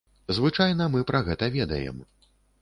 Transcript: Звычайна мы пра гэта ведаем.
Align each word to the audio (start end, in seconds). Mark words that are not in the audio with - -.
Звычайна 0.37 0.87
мы 0.95 1.03
пра 1.11 1.21
гэта 1.27 1.51
ведаем. 1.57 2.01